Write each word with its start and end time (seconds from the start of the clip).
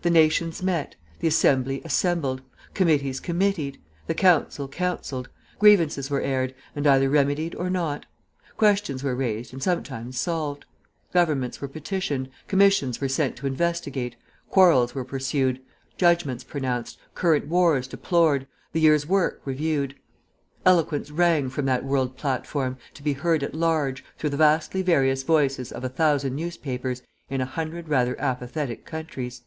The 0.00 0.10
nations 0.10 0.62
met, 0.62 0.94
the 1.18 1.26
Assembly 1.26 1.82
assembled, 1.84 2.40
committees 2.72 3.18
committeed, 3.18 3.78
the 4.06 4.14
Council 4.14 4.68
councilled, 4.68 5.28
grievances 5.58 6.08
were 6.08 6.20
aired 6.20 6.54
and 6.76 6.86
either 6.86 7.10
remedied 7.10 7.56
or 7.56 7.68
not; 7.68 8.06
questions 8.56 9.02
were 9.02 9.16
raised 9.16 9.52
and 9.52 9.60
sometimes 9.60 10.16
solved; 10.16 10.66
governments 11.12 11.60
were 11.60 11.66
petitioned, 11.66 12.30
commissions 12.46 13.00
were 13.00 13.08
sent 13.08 13.34
to 13.38 13.48
investigate, 13.48 14.14
quarrels 14.50 14.94
were 14.94 15.04
pursued, 15.04 15.60
judgments 15.96 16.44
pronounced, 16.44 16.96
current 17.16 17.48
wars 17.48 17.88
deplored, 17.88 18.46
the 18.72 18.80
year's 18.80 19.04
work 19.04 19.42
reviewed. 19.44 19.96
Eloquence 20.64 21.10
rang 21.10 21.48
from 21.48 21.64
that 21.64 21.84
world 21.84 22.16
platform, 22.16 22.78
to 22.94 23.02
be 23.02 23.14
heard 23.14 23.42
at 23.42 23.52
large, 23.52 24.04
through 24.16 24.30
the 24.30 24.36
vastly 24.36 24.80
various 24.80 25.24
voices 25.24 25.72
of 25.72 25.82
a 25.82 25.88
thousand 25.88 26.36
newspapers, 26.36 27.02
in 27.28 27.40
a 27.40 27.44
hundred 27.44 27.88
rather 27.88 28.14
apathetic 28.20 28.84
countries. 28.84 29.42